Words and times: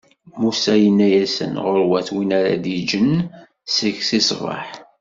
Musa 0.39 0.73
yenna-asen: 0.81 1.53
ɣur-wat 1.63 2.09
win 2.13 2.31
ara 2.39 2.53
d-iǧǧen 2.63 3.11
seg-s 3.75 4.09
i 4.17 4.19
ṣṣbeḥ. 4.27 4.67